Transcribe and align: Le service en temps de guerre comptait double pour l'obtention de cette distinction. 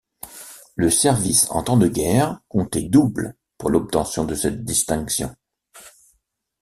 Le 0.77 0.89
service 0.89 1.45
en 1.51 1.61
temps 1.61 1.77
de 1.77 1.87
guerre 1.87 2.41
comptait 2.49 2.81
double 2.81 3.35
pour 3.59 3.69
l'obtention 3.69 4.25
de 4.25 4.33
cette 4.33 4.63
distinction. 4.65 5.31